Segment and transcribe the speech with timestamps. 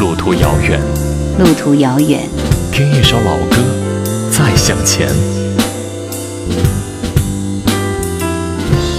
[0.00, 0.80] 路途遥远，
[1.38, 2.26] 路途遥远，
[2.72, 3.56] 听一首老歌，
[4.30, 5.06] 再向前。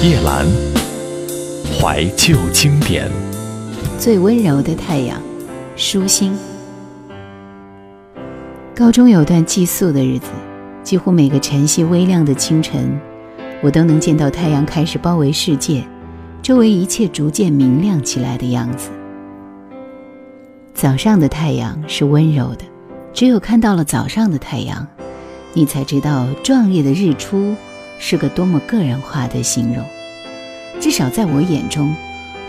[0.03, 0.45] 夜阑，
[1.73, 3.09] 怀旧经典。
[3.97, 5.19] 最温柔的太阳，
[5.75, 6.37] 舒心。
[8.75, 10.27] 高中有段寄宿的日子，
[10.83, 12.95] 几乎每个晨曦微亮的清晨，
[13.63, 15.83] 我都能见到太阳开始包围世界，
[16.43, 18.89] 周围一切逐渐明亮起来的样子。
[20.81, 22.65] 早上的太阳是温柔的，
[23.13, 24.87] 只有看到了早上的太阳，
[25.53, 27.55] 你才知道壮烈的日出
[27.99, 29.85] 是个多么个人化的形容。
[30.79, 31.93] 至少在我眼中，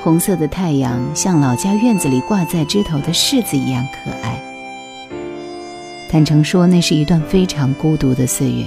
[0.03, 4.43] 红色的太阳像老家院子里挂在枝头的柿子一样可爱。
[6.09, 8.65] 坦诚说，那是一段非常孤独的岁月，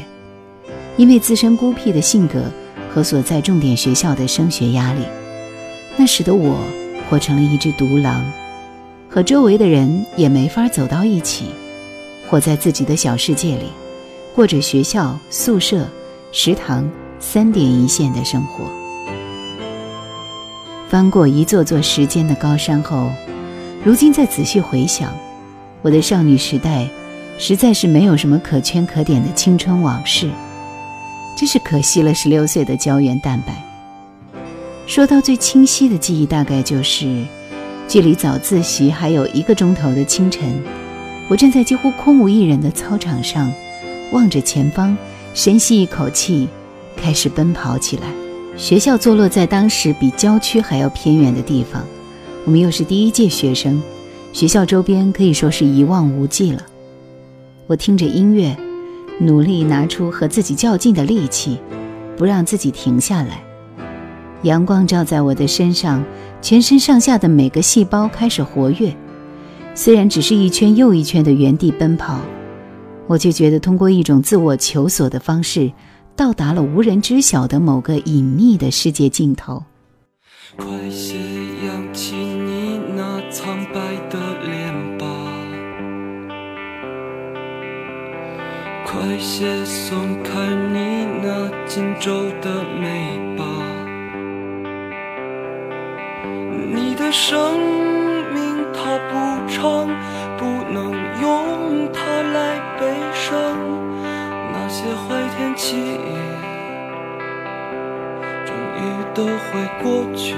[0.95, 2.51] 因为自身孤僻的性格
[2.93, 5.01] 和所在重点学校的升学压力，
[5.97, 6.55] 那使得我
[7.09, 8.23] 活成了一只独狼。
[9.15, 11.45] 和周围的人也没法走到一起，
[12.29, 13.67] 活在自己的小世界里，
[14.35, 15.87] 过着学校、宿舍、
[16.33, 16.85] 食堂
[17.17, 18.65] 三点一线的生活。
[20.89, 23.09] 翻过一座座时间的高山后，
[23.85, 25.15] 如今再仔细回想，
[25.81, 26.85] 我的少女时代，
[27.37, 30.29] 实在是没有什么可圈可点的青春往事，
[31.37, 33.63] 真是可惜了十六岁的胶原蛋白。
[34.85, 37.23] 说到最清晰的记忆，大概就是。
[37.87, 40.61] 距离早自习还有一个钟头的清晨，
[41.29, 43.51] 我站在几乎空无一人的操场上，
[44.11, 44.97] 望着前方，
[45.35, 46.47] 深吸一口气，
[46.97, 48.03] 开始奔跑起来。
[48.57, 51.83] 学校坐落在当时比郊区还要偏远的地方，
[52.45, 53.81] 我们又是第一届学生，
[54.33, 56.63] 学校周边可以说是一望无际了。
[57.67, 58.57] 我听着音乐，
[59.19, 61.59] 努力拿出和自己较劲的力气，
[62.17, 63.43] 不让自己停下来。
[64.41, 66.03] 阳光照在我的身上。
[66.45, 68.95] 全身上下的每个细胞开始活跃，
[69.73, 72.19] 虽然只是一圈又一圈的原地奔跑，
[73.07, 75.71] 我却觉得通过一种自我求索的方式，
[76.15, 79.63] 到达了无人知晓的某个隐秘的世界尽头。
[80.55, 81.15] 快些
[81.65, 83.79] 扬起你那苍白
[84.11, 85.07] 的脸吧，
[88.85, 90.31] 快些松开
[90.71, 93.64] 你那紧皱的眉吧。
[97.11, 97.59] 生
[98.33, 99.13] 命它不
[99.47, 99.87] 长，
[100.37, 100.77] 不能
[101.21, 101.99] 用它
[102.33, 102.37] 来
[102.79, 102.81] 悲
[103.13, 103.23] 伤。
[104.51, 105.03] 那些坏
[105.37, 105.99] 天气
[108.45, 108.79] 终于
[109.13, 109.31] 都会
[109.81, 109.83] 过
[110.15, 110.35] 去。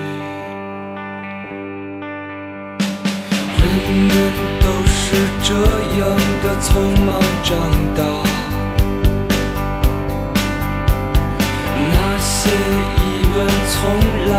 [3.58, 3.64] 人
[4.08, 4.16] 人
[4.60, 4.96] 都是
[5.44, 5.50] 这
[6.00, 6.04] 样
[6.44, 6.68] 的匆
[7.06, 7.10] 忙
[7.44, 7.48] 长
[7.96, 8.00] 大，
[11.94, 12.50] 那些
[12.98, 13.02] 疑
[13.36, 13.38] 问
[13.70, 13.76] 从
[14.32, 14.34] 来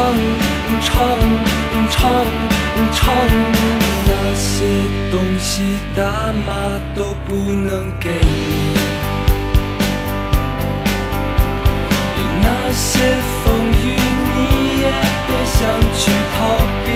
[0.00, 0.08] 唱
[0.80, 0.88] 唱
[1.90, 2.00] 唱
[2.90, 3.14] 唱，
[4.06, 4.64] 那些
[5.10, 6.48] 东西大妈
[6.94, 8.78] 都不能给你，
[12.42, 12.88] 那些
[13.44, 13.44] 风
[13.84, 13.84] 雨
[14.36, 14.38] 你
[14.80, 14.84] 也
[15.26, 15.58] 别想
[15.98, 16.02] 去
[16.34, 16.38] 逃
[16.86, 16.88] 避，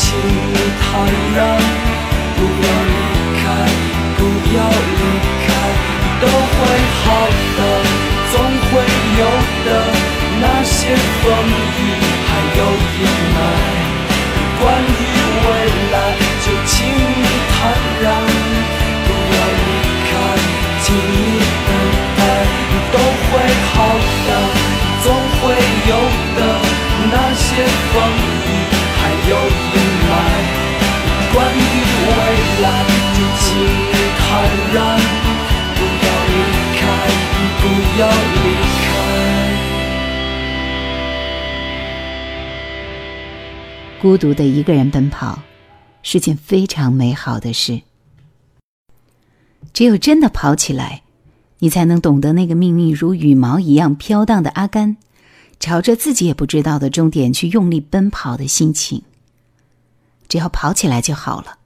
[0.00, 1.79] 风雨还
[44.00, 45.42] 孤独的一个人奔跑，
[46.02, 47.82] 是件非常美好的事。
[49.74, 51.02] 只有真的跑起来，
[51.58, 54.96] 你才能懂得那个命运如羽毛一样飘荡的阿甘，
[55.58, 59.02] 朝着自己也不知道的终点去用力奔跑的心情。
[60.28, 61.58] 只要跑起来就好了，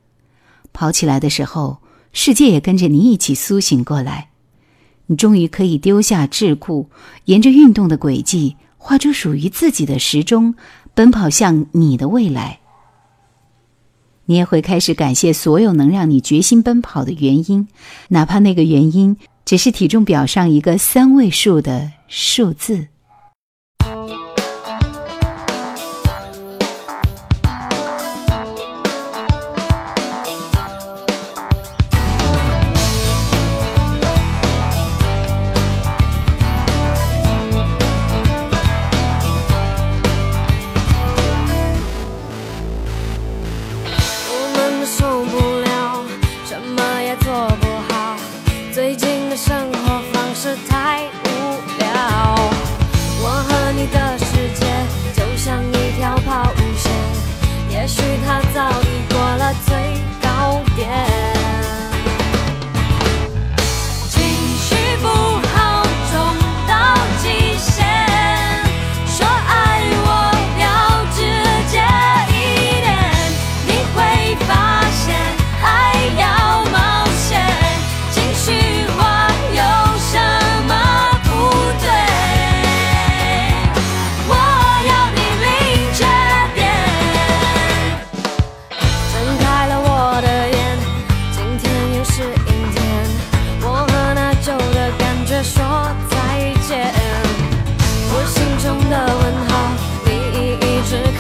[0.73, 1.79] 跑起来的时候，
[2.13, 4.31] 世界也跟着你一起苏醒过来。
[5.07, 6.89] 你终于可以丢下桎梏，
[7.27, 10.57] 沿着运动的轨迹，画出属于自己的时钟，
[10.95, 12.61] 奔跑向你的未来。
[14.27, 17.69] 你也会开始感谢所有能让你决心奔跑的原因，
[18.09, 22.89] 哪怕那个原因只是体重表上一个三位数的数字。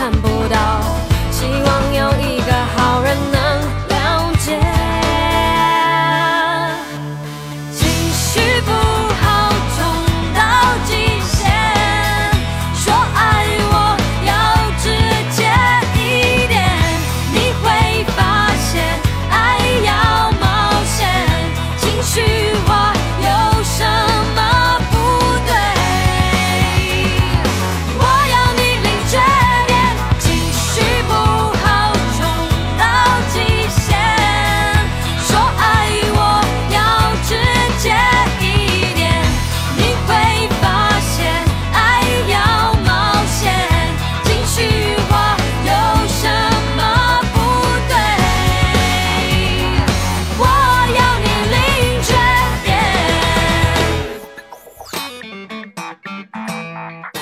[0.04, 0.82] 看不到。
[1.30, 2.33] 希望有一
[56.84, 57.13] Bye.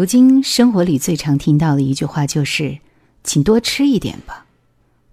[0.00, 2.78] 如今生活里最常听到的一句话就是
[3.22, 4.46] ：“请多吃一点吧。”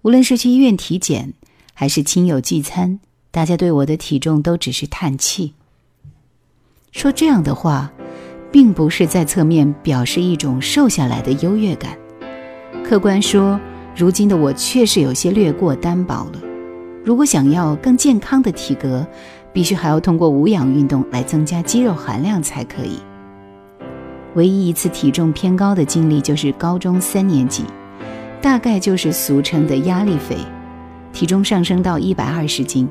[0.00, 1.34] 无论是去医院体检，
[1.74, 2.98] 还是亲友聚餐，
[3.30, 5.52] 大家对我的体重都只是叹气。
[6.90, 7.92] 说这样的话，
[8.50, 11.94] 并不是在侧面表示一种瘦下来的优越感。
[12.82, 13.60] 客观说，
[13.94, 16.40] 如今的我确实有些略过单薄了。
[17.04, 19.06] 如果想要更健康的体格，
[19.52, 22.98] 必须还要通过无氧运动来增加肌肉含量才可以。
[24.38, 27.64] 唯一一次体重偏高的经历就是高中三年级，
[28.40, 30.36] 大概就是俗称的压力肥，
[31.12, 32.88] 体重上升到一百二十斤。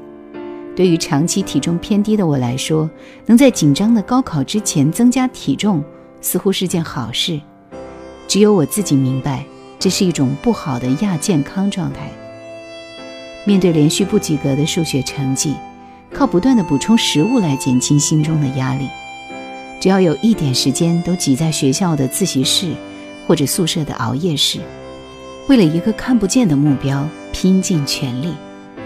[0.75, 2.89] 对于长期体重偏低的我来说，
[3.25, 5.81] 能在紧张的高考之前增加体重，
[6.19, 7.39] 似乎是件好事。
[8.27, 9.45] 只有我自己明白，
[9.79, 12.11] 这是一种不好的亚健康状态。
[13.45, 15.55] 面对连续不及格的数学成绩，
[16.13, 18.89] 靠不断的补充食物来减轻心中的压力。
[19.79, 22.73] 只要有一点时间，都挤在学校的自习室
[23.27, 24.59] 或者宿舍的熬夜室，
[25.47, 28.33] 为了一个看不见的目标拼尽全力，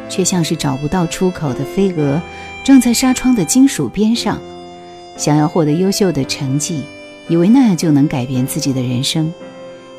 [0.10, 2.22] 却像是找不到出口的飞蛾，
[2.64, 4.40] 撞在纱窗的金属边上。
[5.18, 6.84] 想要获得优秀的成绩，
[7.28, 9.34] 以为那样就能改变自己的人生，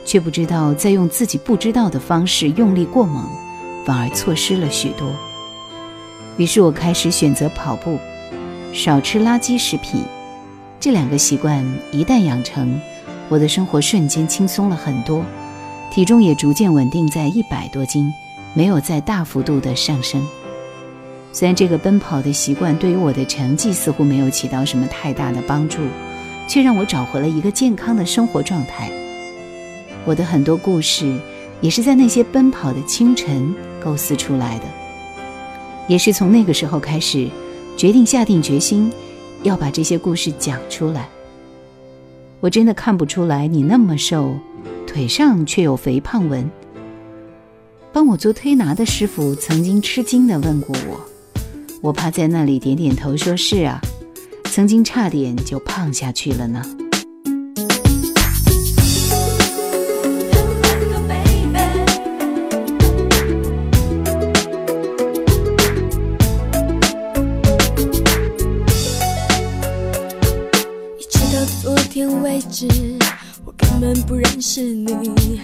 [0.05, 3.27] 却不知道在用自己不知道的方式用力过猛。
[3.85, 5.09] 反而错失了许多。
[6.37, 7.99] 于是我开始选择跑步，
[8.73, 10.05] 少吃垃圾食品。
[10.83, 12.77] 这两个习惯一旦养成，
[13.29, 15.25] 我的生活瞬间轻松了很多，
[15.93, 18.13] 体重也逐渐稳定在一百多斤，
[18.53, 20.21] 没有再大幅度的上升。
[21.33, 25.79] 虽然这个奔跑的习惯对于我的成绩似乎没有起到什么太大的帮助，
[26.49, 28.91] 却让我找回了一个健康的生活状态。
[30.05, 31.17] 我的很多故事。
[31.61, 34.65] 也是在那些奔跑的清晨构思出来的，
[35.87, 37.29] 也是从那个时候开始，
[37.77, 38.91] 决定下定决心
[39.43, 41.09] 要把这些故事讲出来。
[42.41, 44.35] 我真的看不出来你那么瘦，
[44.87, 46.51] 腿上却有肥胖纹。
[47.93, 51.01] 帮我做推拿的师傅曾经吃惊的问过我，
[51.81, 53.81] 我趴在那里点点头，说是啊，
[54.45, 56.65] 曾经差点就胖下去了呢。
[74.55, 75.41] 是你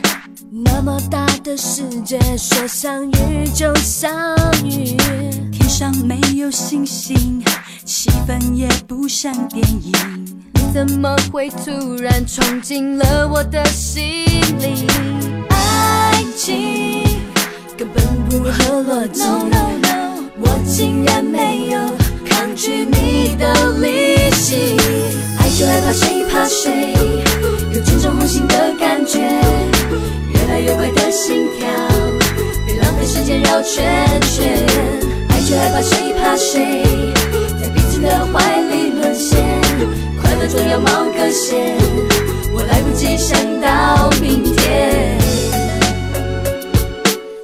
[0.51, 4.13] 那么大的世界，说相遇就相
[4.63, 4.99] 遇。
[5.51, 7.43] 天上没有星星，
[7.87, 10.37] 气氛也不像电影。
[10.53, 14.27] 你怎么会突然闯进了我的心
[14.59, 14.87] 里？
[15.49, 17.03] 爱情
[17.79, 21.79] 根本不合逻辑，No no no，我竟然没有
[22.27, 24.77] 抗拒你的力气。
[25.39, 27.28] 爱就爱怕谁怕谁。
[28.29, 31.67] 新的感觉，越来越快的心跳，
[32.67, 33.83] 别浪费时间绕圈
[34.21, 34.67] 圈。
[35.31, 36.85] 爱就害怕谁怕谁，
[37.59, 39.43] 在彼此的怀里沦陷，
[40.21, 41.75] 快乐总要冒个险，
[42.53, 45.19] 我来不及想到明天。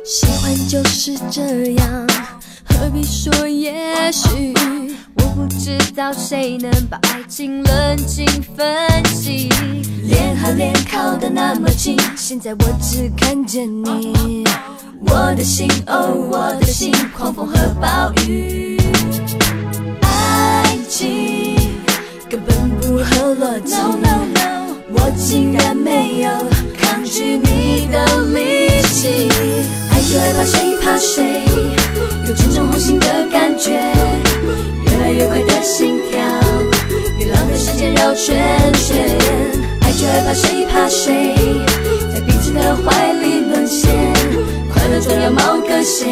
[0.04, 2.06] 喜欢就是这样，
[2.68, 3.72] 何必说也
[4.12, 4.52] 许？
[5.34, 8.24] 不知道谁能把爱情冷静
[8.56, 9.48] 分析，
[10.04, 14.44] 脸和脸靠得那么近，现在我只看见你。
[15.00, 18.78] 我的心，哦，我的心，狂风和暴雨。
[20.02, 21.56] 爱情
[22.30, 23.74] 根本不合逻辑，
[24.92, 26.30] 我竟然没有
[26.78, 29.28] 抗拒你的力气。
[29.90, 31.42] 爱就爱怕谁怕谁，
[32.28, 33.82] 有见证红心的感觉。
[35.14, 36.20] 愉快的心跳，
[37.16, 38.36] 别浪费时间绕圈
[38.74, 39.16] 圈。
[39.82, 41.32] 爱就害怕谁怕谁，
[42.12, 43.88] 在彼此的怀里沦陷。
[44.72, 46.08] 快乐总要冒个险，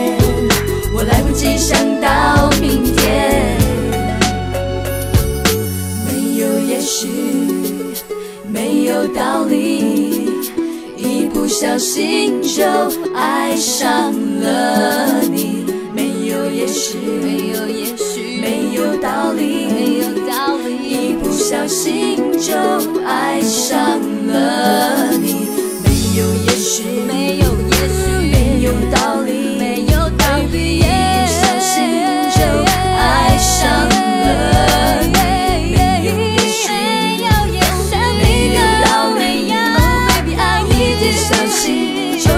[0.94, 3.58] 我来不及想到明天。
[6.06, 7.08] 没有也许，
[8.46, 10.28] 没有道理，
[10.96, 12.62] 一不小心就
[13.16, 15.66] 爱上了你。
[15.92, 18.11] 没有也许，没有也许。
[19.02, 22.54] 道理，没有道理，一不小心就
[23.04, 25.48] 爱上了你。
[25.82, 27.46] 没有也许，没有，
[28.92, 30.86] 道理，没有道理，一不
[31.26, 31.74] 小心
[32.30, 32.38] 就
[32.96, 35.10] 爱上了你。
[35.10, 35.18] 没
[36.06, 38.54] 有也许，没有
[38.84, 38.86] 道
[39.18, 39.20] 理，
[40.70, 41.60] 一不小心
[42.20, 42.30] 就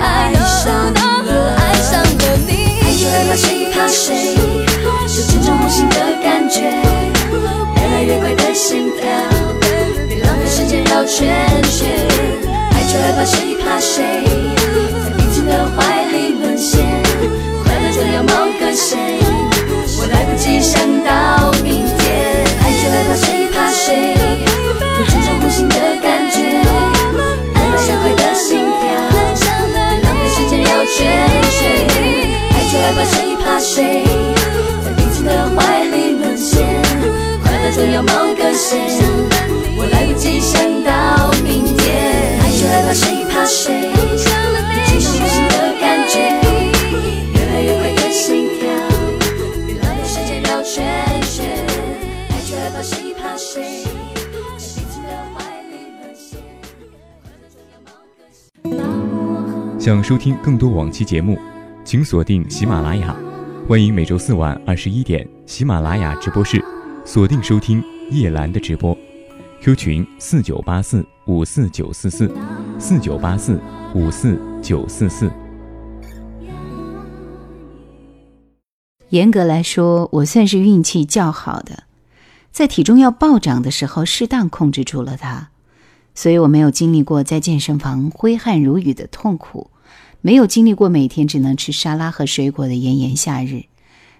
[0.00, 2.02] 爱上了，爱上了
[2.48, 2.50] 你。
[2.82, 4.36] 爱就害怕谁怕谁。
[5.68, 5.96] 心的
[6.48, 9.06] 觉，越来越快的心跳，
[10.08, 11.28] 别浪费时间绕圈
[11.62, 11.88] 圈。
[12.72, 14.24] 爱就爱怕谁怕谁，
[60.08, 61.38] 收听更多往期节目，
[61.84, 63.14] 请锁定喜马拉雅。
[63.68, 66.64] 欢迎每周四晚二十一点喜马拉雅直播室
[67.04, 68.96] 锁定收听叶兰的直播。
[69.60, 72.34] Q 群四九八四五四九四四
[72.78, 73.60] 四九八四
[73.94, 75.30] 五四九四四。
[79.10, 81.82] 严格来说，我算是运气较好的，
[82.50, 85.48] 在体重要暴涨的时候，适当控制住了它，
[86.14, 89.70] 所以我没有经历过在健身房挥汗如雨的痛苦，
[90.20, 93.66] 没有经历过每天只能吃沙拉和水果的炎炎夏日，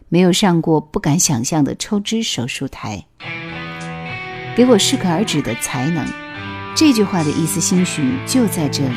[0.09, 3.05] 没有上过不敢想象的抽脂手术台。
[4.57, 6.07] 给我适可而止的才能，
[6.77, 8.95] 这句话的意思兴许就在这里，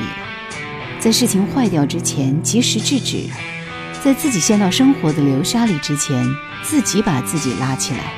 [0.99, 3.25] 在事情坏掉之前及时制止。
[4.03, 6.23] 在自己陷到生活的流沙里之前，
[6.63, 8.13] 自己把自己拉起来。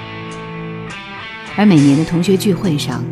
[1.55, 3.03] 而每年的同学聚会上，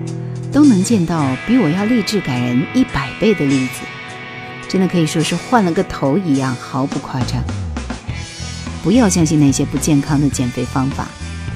[0.51, 3.81] 都能见到比我要励志感人一百倍的例子，
[4.67, 7.43] 真的可以说是换了个头一样，毫不夸张。
[8.83, 11.07] 不要相信那些不健康的减肥方法，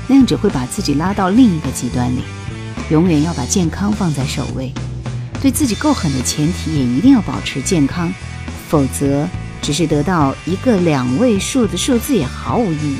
[0.07, 2.23] 那样只会把自己拉到另一个极端里。
[2.89, 4.71] 永远要把健康放在首位，
[5.41, 8.13] 对自己够狠的前提也一定要保持健康，
[8.67, 9.27] 否则。
[9.61, 12.97] 只是得到一个两位数的数字也毫无意义。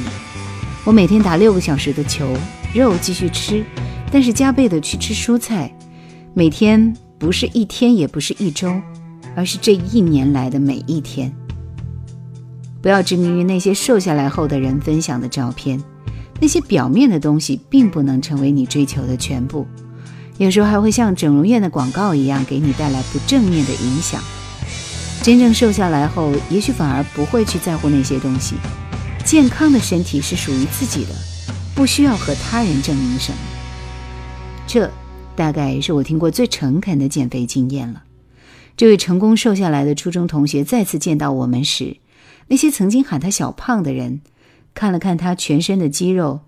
[0.84, 2.36] 我每天打六个小时的球，
[2.74, 3.64] 肉继续吃，
[4.12, 5.72] 但是加倍的去吃蔬菜。
[6.34, 8.82] 每天不是一天，也不是一周，
[9.36, 11.32] 而是这一年来的每一天。
[12.82, 15.84] 不要执迷于那些瘦下来后的人分享的照片，
[16.40, 19.66] 那些表面的东西并不能成为你追求的全部，
[20.38, 24.22] 有时候还会像整容院的广告一样，给你带来不正面的影响。
[25.24, 28.56] 真正瘦下来后，也许反而不会去在乎那些东西。
[29.26, 31.16] 健康的身体是属于自己的，
[31.74, 33.38] 不需要和他人证明什么。
[34.68, 34.88] 这
[35.36, 38.04] 大概是我听过最诚恳的减肥经验了。
[38.78, 41.98] 这位成功瘦下来的初中同学再次见到我们时，
[42.48, 44.22] 那些曾经喊他小胖的人，
[44.74, 46.42] 看了看他全身的肌肉，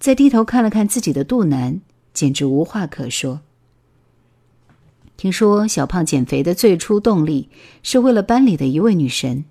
[0.00, 1.80] 再低头看了看自己的肚腩，
[2.12, 3.40] 简直无话可说。
[5.16, 7.48] 听说小胖减肥的最初动力
[7.82, 9.44] 是为了班里的一位女神，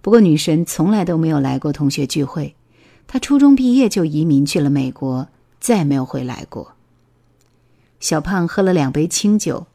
[0.00, 2.54] 不过女神从来都没有来过同学聚会。
[3.06, 5.28] 她初中毕业就移民去了美国，
[5.60, 6.74] 再也没有回来过。
[8.00, 9.66] 小胖喝了两杯清酒，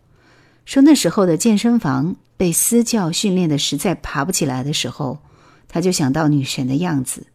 [0.65, 5.19] 说那时候的健身房被私教训练的实在爬不起来的时候，
[5.67, 7.28] 他就想到女神的样子。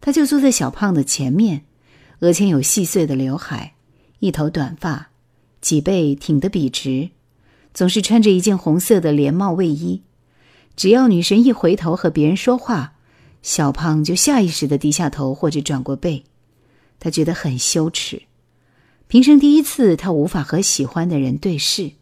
[0.00, 1.64] 他就坐在小胖的前面，
[2.20, 3.74] 额前有细碎的刘海，
[4.18, 5.10] 一头短发。
[5.60, 7.08] 脊背挺得笔直，
[7.72, 10.02] 总是穿着一件红色的连帽卫衣。
[10.76, 12.96] 只要女神一回头和别人说话，
[13.40, 16.24] 小胖就下意识地低下头或者转过背。
[17.00, 18.24] 他觉得很羞耻，
[19.08, 21.92] 平生第一次，他无法和喜欢的人对视。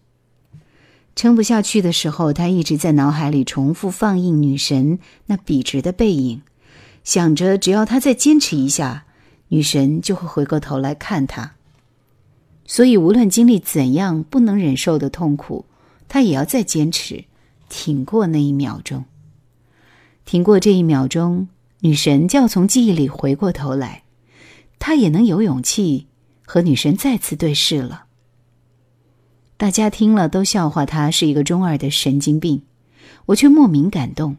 [1.15, 6.43] 撑不下去的时候，他一直在脑海里重复放映女神那笔直的背影，
[7.05, 9.05] 想着只要他再坚持一下，
[9.49, 11.53] 女神就会回过头来看他。
[12.65, 15.67] 所以，无论经历怎样不能忍受的痛苦，
[16.09, 17.25] 他也要再坚持，
[17.69, 19.05] 挺过那一秒钟。
[20.25, 21.49] 挺过这一秒钟，
[21.81, 24.05] 女神就要从记忆里回过头来，
[24.79, 26.07] 他也能有勇气
[26.47, 28.05] 和女神再次对视了。
[29.63, 32.63] 大家听了都笑话他是一个中二的神经病。
[33.27, 34.37] 我却莫名感动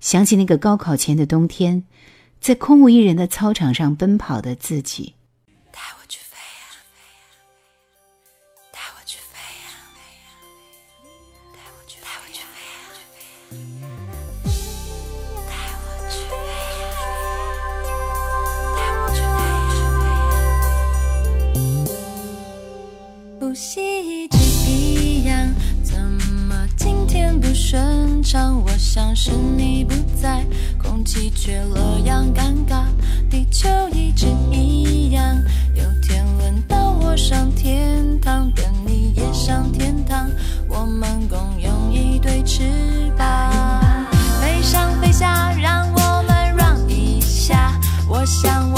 [0.00, 1.84] 想起那个高考前的冬天
[2.42, 5.14] 在空无一人的操场上奔跑的自己。
[5.72, 8.20] 带我去飞呀飞呀飞呀
[8.70, 10.28] 带我去飞呀飞呀
[11.54, 13.80] 飞呀带我去飞呀飞呀
[15.48, 16.36] 带我去飞
[16.76, 16.92] 呀
[17.80, 19.72] 飞呀带我去飞呀
[21.80, 21.96] 飞呀
[23.40, 24.55] 不惜一切
[25.26, 25.48] 样，
[25.82, 26.00] 怎
[26.48, 28.62] 么今天不顺畅？
[28.64, 30.44] 我想是你不在，
[30.82, 32.84] 空气却了样尴尬。
[33.28, 35.36] 地球一直一样，
[35.74, 40.30] 有天轮到我上天堂，等你也上天堂，
[40.68, 42.62] 我们共用一对翅
[43.18, 44.06] 膀，
[44.40, 47.72] 飞上飞下，让我们 run 一下。
[48.08, 48.70] 我想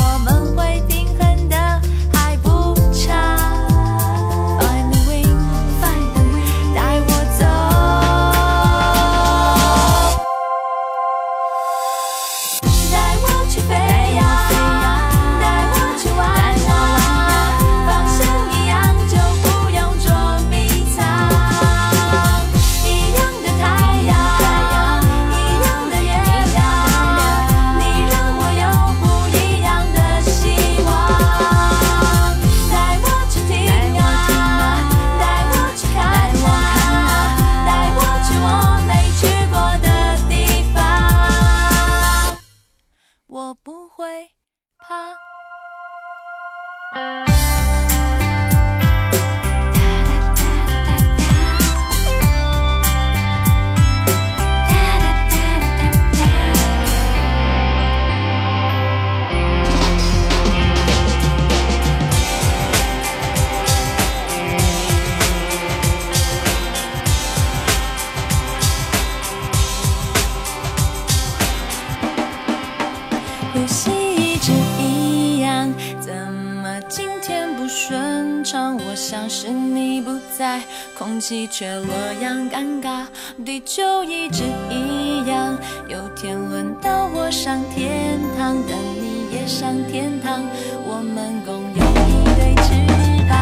[81.59, 81.89] 却洛
[82.23, 83.05] 阳尴尬。
[83.45, 90.41] 地球一直一样，有天轮到我上天堂，但你也上天堂，
[90.87, 92.71] 我们共有一对翅
[93.29, 93.35] 膀，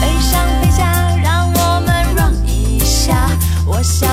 [0.00, 3.28] 飞上飞下，让我们 run 一下。
[3.66, 4.08] 我想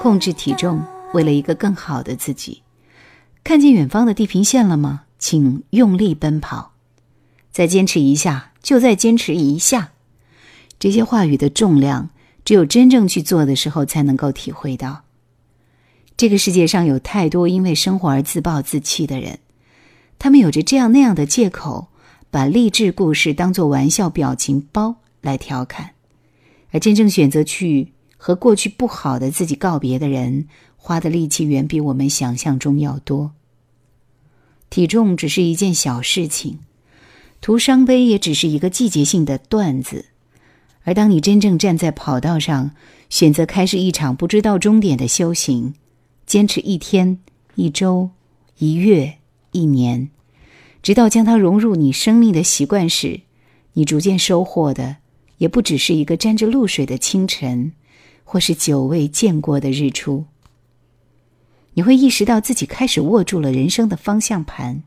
[0.00, 0.80] 控制体重，
[1.12, 2.62] 为了一个更好的自己。
[3.42, 5.02] 看见远方的地平线了吗？
[5.18, 6.70] 请用力奔跑，
[7.50, 9.90] 再坚持一下，就再坚持一下。
[10.78, 12.10] 这些话语的重量，
[12.44, 15.02] 只有真正去做的时候才能够体会到。
[16.16, 19.40] 这个世界上有太多因为生活而自暴自弃的人，
[20.20, 21.88] 他们有着这样那样的借口，
[22.30, 25.94] 把励志故事当作玩笑表情包来调侃，
[26.70, 33.32] 而真正选择去和过去不好的自己告别的人，花的力气远比我们想象中要多。
[34.68, 36.58] 体重只是一件小事情，
[37.40, 40.04] 徒伤悲也只是一个季节性的段子。
[40.82, 42.72] 而当你真正站在跑道上，
[43.08, 45.74] 选择开始一场不知道终点的修行，
[46.26, 47.18] 坚持一天、
[47.54, 48.10] 一周、
[48.58, 49.18] 一月、
[49.52, 50.10] 一年，
[50.82, 53.20] 直到将它融入你生命的习惯时，
[53.74, 54.96] 你逐渐收获的，
[55.38, 57.72] 也不只是一个沾着露水的清晨，
[58.30, 60.26] 或是久未见过的日出。
[61.72, 64.82] 你会意识到自己开始握住了人生的方向盘，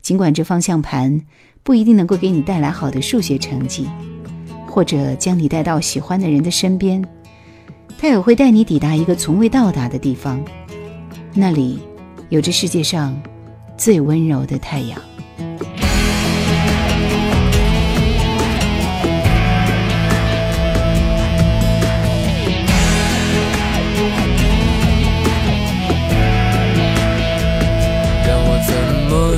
[0.00, 1.22] 尽管这方向盘
[1.64, 3.88] 不一定能够给你带来好的数学成绩，
[4.68, 7.04] 或者将你带到喜欢的人的身边，
[7.98, 10.40] 它也会带你抵达一个从未到达的地方，
[11.34, 11.80] 那里
[12.28, 13.20] 有着世界上
[13.76, 15.11] 最温柔的太阳。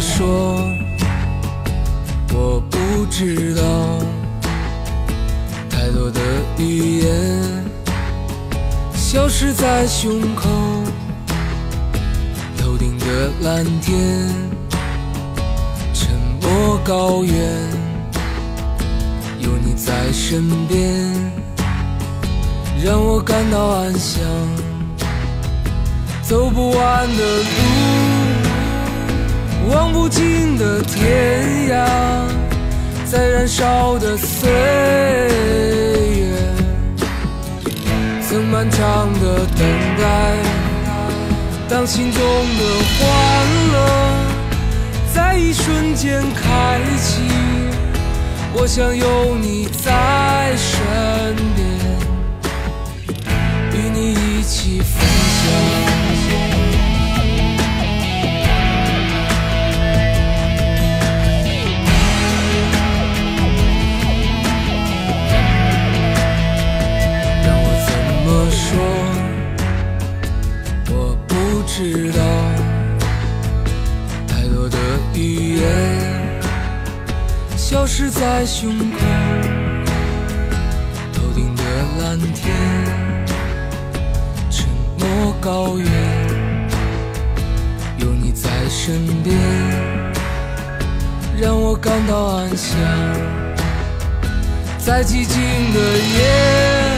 [0.05, 0.61] 说？
[2.35, 3.63] 我不知道，
[5.71, 6.21] 太多的
[6.59, 7.65] 语言
[8.95, 10.49] 消失在胸口，
[12.59, 14.29] 头顶的蓝天，
[15.95, 16.11] 沉
[16.43, 17.35] 默高原，
[19.41, 21.11] 有你在身边，
[22.85, 24.23] 让我感到安详。
[26.23, 27.74] 走不完的路，
[29.69, 31.87] 望不尽的天涯，
[33.05, 34.51] 在燃烧的岁
[36.19, 36.37] 月，
[38.29, 39.67] 曾漫长的等
[39.99, 40.37] 待。
[41.67, 42.65] 当心中的
[42.99, 43.03] 欢
[43.73, 43.77] 乐
[45.15, 47.23] 在一瞬间开启，
[48.53, 51.67] 我想有你在身边，
[53.73, 55.94] 与你一起分享。
[68.75, 68.83] 说？
[70.91, 71.35] 我不
[71.67, 72.21] 知道，
[74.27, 74.77] 太多的
[75.15, 75.63] 语言
[77.57, 78.97] 消失在胸口，
[81.13, 81.63] 头顶的
[82.01, 82.55] 蓝天，
[84.51, 85.89] 沉默高原，
[87.99, 89.37] 有你在身边，
[91.41, 92.77] 让我感到安详。
[94.79, 95.41] 在寂静
[95.73, 96.94] 的夜，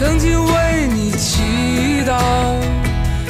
[0.00, 1.42] 曾经为你祈
[2.08, 2.16] 祷，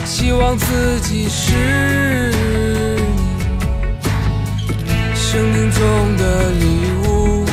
[0.04, 2.30] 希望自己是
[4.84, 6.64] 你生命中的礼
[7.08, 7.44] 物。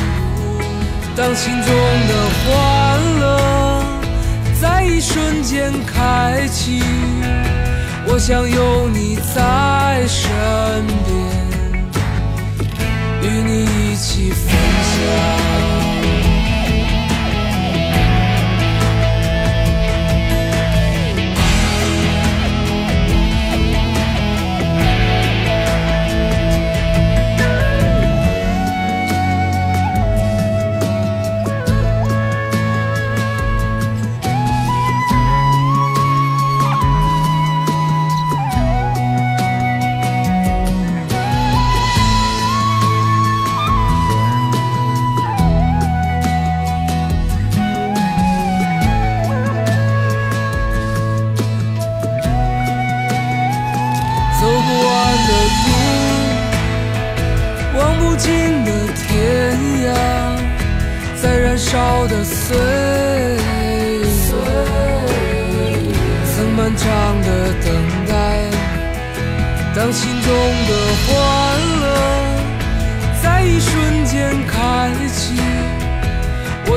[1.16, 1.66] 当心中
[2.06, 3.82] 的欢乐
[4.60, 6.80] 在一瞬间开启。
[8.06, 10.30] 我想有你在身
[11.04, 11.16] 边，
[13.24, 14.48] 与你一起分
[14.92, 15.67] 享。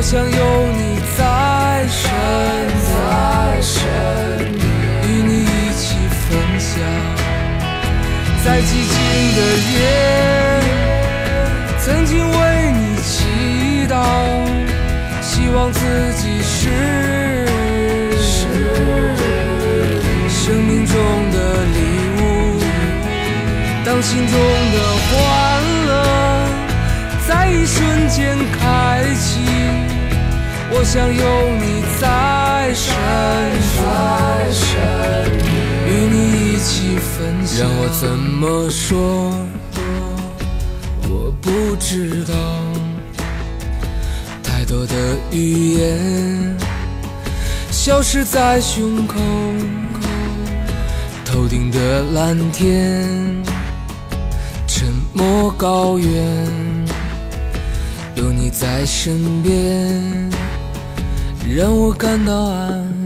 [0.01, 2.09] 我想有你在身
[2.87, 4.49] 边，
[5.03, 5.45] 与你一
[5.77, 6.19] 起分
[6.57, 6.73] 享。
[8.43, 8.97] 在寂静
[9.37, 9.77] 的夜，
[11.77, 12.33] 曾经为
[12.71, 13.93] 你祈祷。
[15.21, 15.79] 希望自
[16.15, 17.45] 己是
[20.27, 20.95] 生命中
[21.31, 21.37] 的
[21.75, 21.77] 礼
[22.17, 22.21] 物。
[23.85, 24.33] 当心中
[24.73, 25.13] 的欢
[25.85, 25.89] 乐
[27.27, 29.30] 在一瞬间开启，
[30.73, 31.23] 我想有
[31.59, 32.95] 你在身
[33.83, 33.85] 边，
[35.85, 37.59] 与你一起分享。
[37.59, 38.97] 让我怎么说？
[41.09, 42.33] 我不知道。
[44.41, 44.95] 太多的
[45.31, 46.57] 语言
[47.69, 49.19] 消失在胸口，
[51.25, 53.05] 头顶的蓝天，
[54.67, 56.07] 沉默高原，
[58.15, 60.29] 有你在身边，
[61.49, 63.00] 让我感到安。